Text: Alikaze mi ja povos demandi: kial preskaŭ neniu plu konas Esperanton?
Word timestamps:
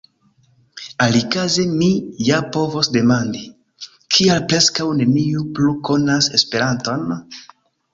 Alikaze 1.05 1.65
mi 1.81 1.89
ja 2.29 2.41
povos 2.57 2.91
demandi: 2.97 3.45
kial 4.17 4.43
preskaŭ 4.49 4.91
neniu 5.03 5.49
plu 5.61 5.79
konas 5.91 6.35
Esperanton? 6.43 7.11